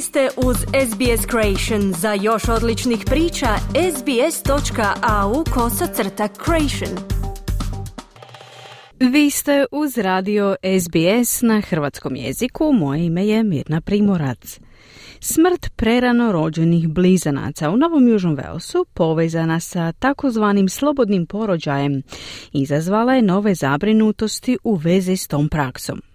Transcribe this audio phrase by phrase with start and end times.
[0.00, 1.92] Ste uz SBS Creation.
[1.92, 3.46] Za još odličnih priča,
[3.96, 6.98] sbs.au kosacrta creation.
[9.00, 12.72] Vi ste uz radio SBS na hrvatskom jeziku.
[12.72, 14.60] Moje ime je Mirna Primorac.
[15.20, 22.02] Smrt prerano rođenih blizanaca u Novom Južnom Velsu povezana sa takozvanim slobodnim porođajem
[22.52, 26.09] izazvala je nove zabrinutosti u vezi s tom praksom.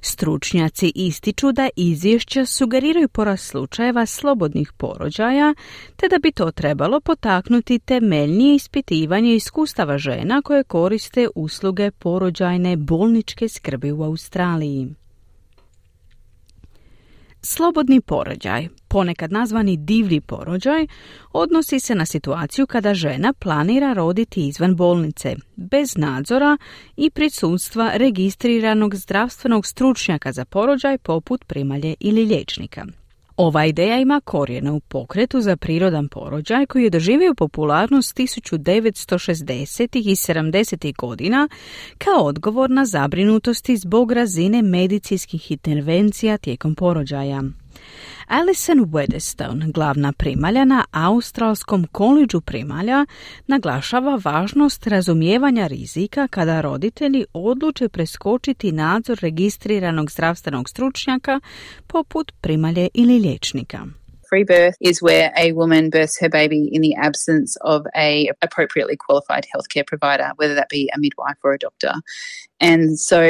[0.00, 5.54] Stručnjaci ističu da izvješća sugeriraju porast slučajeva slobodnih porođaja,
[5.96, 13.48] te da bi to trebalo potaknuti temeljnije ispitivanje iskustava žena koje koriste usluge porođajne bolničke
[13.48, 14.94] skrbi u Australiji.
[17.48, 20.86] Slobodni porođaj, ponekad nazvani divlji porođaj,
[21.32, 26.56] odnosi se na situaciju kada žena planira roditi izvan bolnice, bez nadzora
[26.96, 32.86] i prisutstva registriranog zdravstvenog stručnjaka za porođaj poput primalje ili liječnika.
[33.36, 39.88] Ova ideja ima korijene u pokretu za prirodan porođaj koji je doživio popularnost 1960.
[39.96, 40.96] i 70.
[40.96, 41.48] godina
[41.98, 47.42] kao odgovor na zabrinutosti zbog razine medicinskih intervencija tijekom porođaja.
[48.26, 53.06] Alison Wedestone, glavna primalja na Australskom koleđu primalja,
[53.46, 61.40] naglašava važnost razumijevanja rizika kada roditelji odluče preskočiti nadzor registriranog zdravstvenog stručnjaka
[61.86, 63.86] poput primalje ili liječnika.
[64.30, 68.10] Free birth is where a woman births her baby in the absence of a
[68.46, 71.94] appropriately qualified healthcare provider, whether that be a midwife or a doctor.
[72.60, 73.20] And so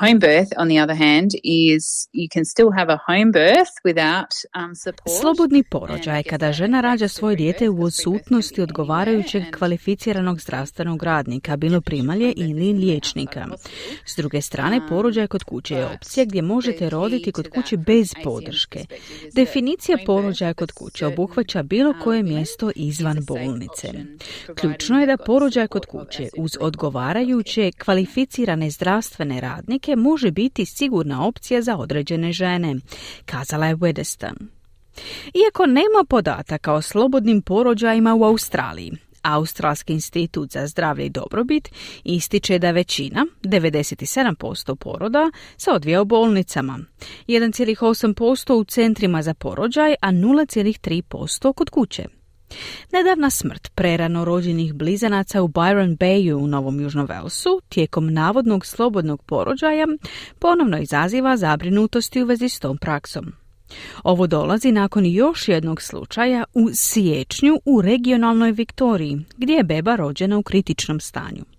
[0.00, 4.32] home birth, on the other hand, is you can still have a home birth without
[4.54, 5.10] um, support.
[5.20, 12.32] Slobodni porođaj kada žena rađa svoje dijete u odsutnosti odgovarajućeg kvalificiranog zdravstvenog radnika, bilo primalje
[12.36, 13.46] ili liječnika.
[14.04, 18.12] S druge strane, um, porođaj kod kuće je opcija gdje možete roditi kod kuće bez
[18.24, 18.84] podrške.
[19.34, 23.88] Definicija porođaja kod kuće obuhvaća bilo um, koje mjesto izvan bolnice.
[24.60, 31.62] Ključno je da porođaj kod kuće uz odgovarajuće kvalificirane zdravstvene radnike može biti sigurna opcija
[31.62, 32.74] za određene žene,
[33.26, 34.34] kazala je Wedeston.
[35.34, 38.92] Iako nema podataka o slobodnim porođajima u Australiji,
[39.22, 41.68] Australski institut za zdravlje i dobrobit
[42.04, 46.78] ističe da većina, 97% poroda, se odvija u bolnicama,
[47.28, 52.15] 1,8% u centrima za porođaj, a 0,3% kod kuće.
[52.92, 59.22] Nedavna smrt prerano rođenih blizanaca u Byron Bayu u Novom Južnom Velsu tijekom navodnog slobodnog
[59.22, 59.86] porođaja
[60.38, 63.32] ponovno izaziva zabrinutosti u vezi s tom praksom.
[64.02, 70.38] Ovo dolazi nakon još jednog slučaja u siječnju u regionalnoj Viktoriji, gdje je beba rođena
[70.38, 71.55] u kritičnom stanju.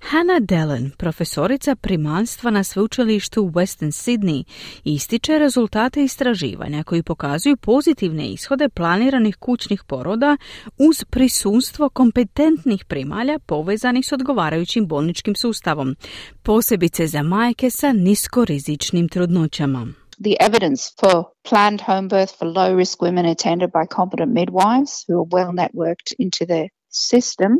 [0.00, 4.44] Hannah Dellen, profesorica primanstva na sveučilištu Western Sydney,
[4.84, 10.36] ističe rezultate istraživanja koji pokazuju pozitivne ishode planiranih kućnih poroda
[10.78, 15.96] uz prisustvo kompetentnih primalja povezanih s odgovarajućim bolničkim sustavom,
[16.42, 19.86] posebice za majke sa niskorizičnim trudnoćama.
[20.20, 25.14] the evidence for planned home birth for low risk women attended by competent midwives who
[25.18, 27.50] are well networked into the system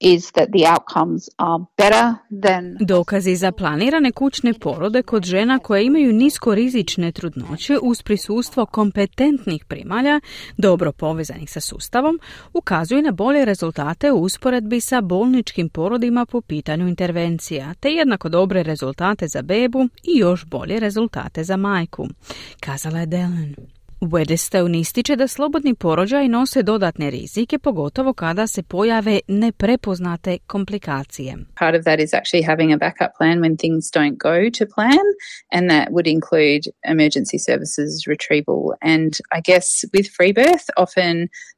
[0.00, 5.84] is that the outcomes are better than Dokazi za planirane kućne porode kod žena koje
[5.84, 10.20] imaju nisko rizične trudnoće uz prisustvo kompetentnih primalja,
[10.56, 12.20] dobro povezanih sa sustavom,
[12.52, 18.62] ukazuju na bolje rezultate u usporedbi sa bolničkim porodima po pitanju intervencija, te jednako dobre
[18.62, 22.08] rezultate za bebu i još bolje rezultate za majku,
[22.60, 23.75] kazala je Delen.
[24.06, 31.36] Wedestone ističe da slobodni porođaj nose dodatne rizike, pogotovo kada se pojave neprepoznate komplikacije.
[31.58, 35.06] Part of that is actually having a backup plan when things don't go to plan,
[35.56, 36.62] and that would include
[36.94, 38.60] emergency services retrieval.
[38.94, 41.12] And I guess with free birth, often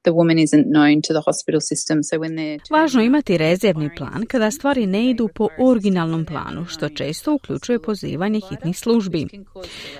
[0.06, 2.58] the woman isn't known to the hospital system, so when they're...
[2.70, 8.40] Važno imati rezervni plan kada stvari ne idu po originalnom planu, što često uključuje pozivanje
[8.50, 9.26] hitnih službi.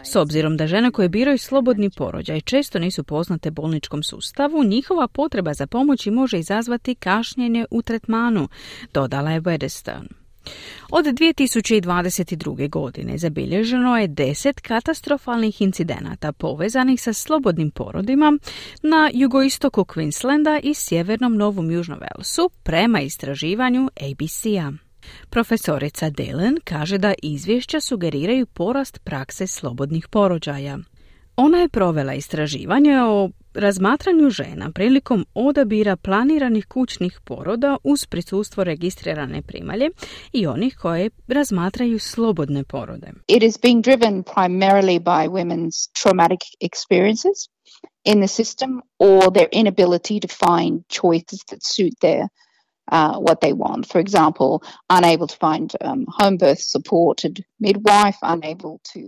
[0.05, 5.09] S obzirom da žene koje biraju slobodni porođaj i često nisu poznate bolničkom sustavu, njihova
[5.09, 8.49] potreba za pomoći može izazvati kašnjenje u tretmanu,
[8.95, 10.09] dodala je Wedestone.
[10.91, 12.71] Od 2022.
[12.71, 18.39] godine zabilježeno je deset katastrofalnih incidenata povezanih sa slobodnim porodima
[18.83, 24.73] na jugoistoku Queenslanda i sjevernom Novom Južnom Velsu prema istraživanju ABC-a.
[25.31, 30.79] Profesorica Delen kaže da izvješća sugeriraju porast prakse slobodnih porođaja.
[31.41, 39.43] Ona je provela istraživanje o razmatranju žena prilikom odabira planiranih kućnih poroda uz prisustvo registrirane
[39.43, 39.91] primalje
[40.33, 43.13] i onih koje razmatraju slobodne porode.
[43.29, 47.49] It is being driven primarily by women's traumatic experiences
[48.05, 52.23] in the system or their inability to find choices that suit their
[52.93, 53.87] uh, what they want.
[53.93, 54.59] For example,
[54.91, 59.01] unable to find um, home birth supported midwife, unable to...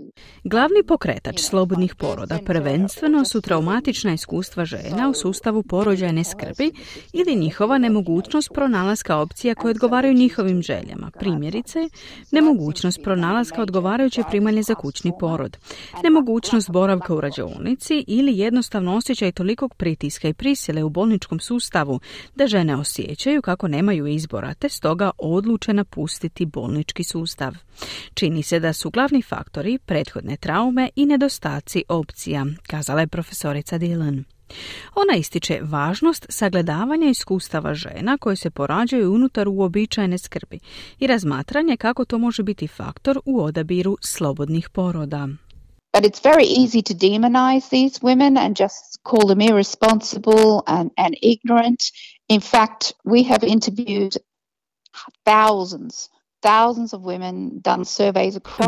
[0.45, 6.73] Glavni pokretač slobodnih poroda prvenstveno su traumatična iskustva žena u sustavu porođajne skrbi
[7.13, 11.11] ili njihova nemogućnost pronalaska opcija koje odgovaraju njihovim željama.
[11.19, 11.79] Primjerice,
[12.31, 15.57] nemogućnost pronalaska odgovarajuće primalje za kućni porod,
[16.03, 22.01] nemogućnost boravka u rađaonici ili jednostavno osjećaj tolikog pritiska i prisile u bolničkom sustavu
[22.35, 27.53] da žene osjećaju kako nemaju izbora, te stoga odluče napustiti bolnički sustav.
[28.15, 34.23] Čini se da su glavni faktori prethodne traume i nedostaci opcija, kazala je profesorica Dylan.
[34.95, 40.59] Ona ističe važnost sagledavanja iskustava žena koje se porađaju unutar uobičajene skrbi
[40.99, 45.29] i razmatranje kako to može biti faktor u odabiru slobodnih poroda.
[45.93, 51.15] But it's very easy to demonize these women and just call them irresponsible and, and
[51.23, 51.81] ignorant.
[52.29, 54.17] In fact, we have interviewed
[55.25, 56.09] thousands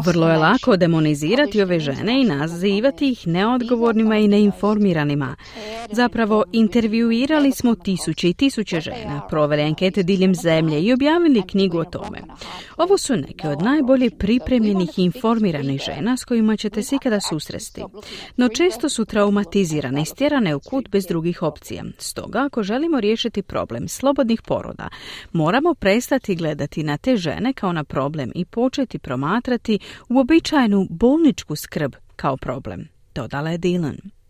[0.04, 5.36] Vrlo je lako demonizirati ove žene i nazivati ih neodgovornima i neinformiranima.
[5.90, 11.84] Zapravo, intervjuirali smo tisuće i tisuće žena, proveli ankete diljem zemlje i objavili knjigu o
[11.84, 12.22] tome.
[12.76, 17.82] Ovo su neke od najbolje pripremljenih i informiranih žena s kojima ćete se ikada susresti.
[18.36, 21.84] No često su traumatizirane i stjerane u kut bez drugih opcija.
[21.98, 24.88] Stoga, ako želimo riješiti problem slobodnih poroda,
[25.32, 29.78] moramo prestati gledati na te žene kao na problem i početi promatrati
[30.08, 34.21] uobičajenu bolničku skrb kao problem, dodala je Dylan.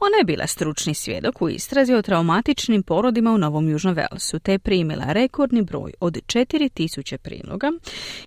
[0.00, 4.52] Ona je bila stručni svjedok u istrazi o traumatičnim porodima u Novom Južnom Velsu, te
[4.52, 7.72] je primila rekordni broj od 4000 priloga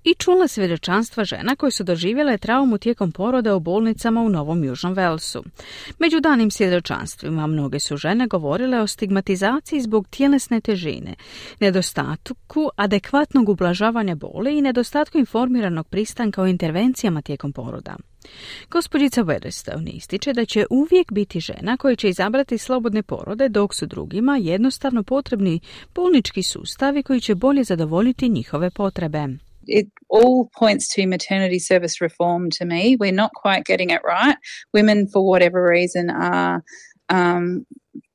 [0.04, 4.94] i čula svjedočanstva žena koje su doživjele traumu tijekom poroda u bolnicama u Novom Južnom
[4.94, 5.44] Velsu.
[6.00, 11.16] Među danim svjedočanstvima mnoge su žene govorile o stigmatizaciji zbog tjelesne težine,
[11.60, 17.95] nedostatku adekvatnog ublažavanja boli i nedostatku informiranog pristanka o intervencijama tijekom poroda.
[18.72, 23.86] Gospođica Weatherstone ističe da će uvijek biti žena koja će izabrati slobodne porode dok su
[23.86, 25.60] drugima jednostavno potrebni
[25.95, 29.27] bolnički sustavi koji će bolje zadovoljiti njihove potrebe.
[29.68, 32.98] it all points to maternity service reform to me.
[32.98, 34.38] We're not quite getting it right.
[34.74, 36.63] Women, for whatever reason, are
[37.10, 37.66] um,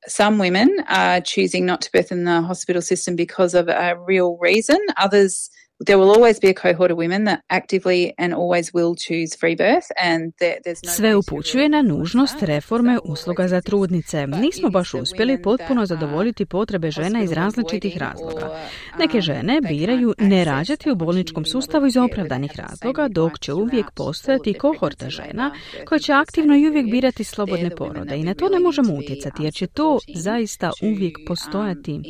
[0.07, 4.39] some women are choosing not to birth in the hospital system because of a real
[4.41, 4.79] reason.
[4.97, 5.51] Others
[5.87, 9.57] there will always be a cohort of women that actively and always will choose free
[9.57, 14.27] birth and there's no Sve upućuje na nužnost reforme usluga za trudnice.
[14.27, 18.61] Nismo baš uspjeli potpuno zadovoljiti potrebe žena iz različitih razloga.
[18.99, 24.55] Neke žene biraju ne rađati u bolničkom sustavu iz opravdanih razloga, dok će uvijek postojati
[24.55, 25.55] kohorta žena
[25.89, 29.53] koja će aktivno i uvijek birati slobodne porode i na to ne možemo utjecati jer
[29.53, 32.01] će to zaista uvijek postojati.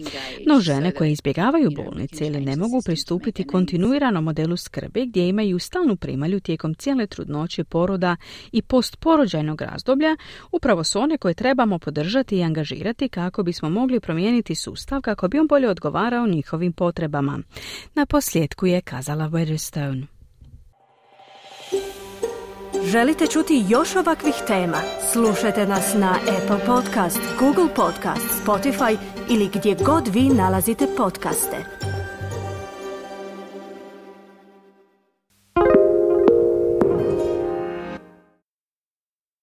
[0.46, 5.96] No žene koje izbjegavaju bolnice ili ne mogu pristupiti kontinuiranom modelu skrbi gdje imaju stalnu
[5.96, 8.16] primalju tijekom cijele trudnoće, poroda
[8.52, 10.16] i postporođajnog razdoblja,
[10.52, 15.38] upravo su one koje trebamo podržati i angažirati kako bismo mogli promijeniti sustav kako bi
[15.38, 17.38] on bolje odgovarao njihovim potrebama.
[17.94, 20.06] Na posljedku je kazala Weatherstone.
[22.84, 24.78] Želite čuti još ovakvih tema?
[25.12, 28.96] Slušajte nas na Apple Podcast, Google Podcast, Spotify
[29.30, 31.79] ili gdje god vi nalazite podcaste.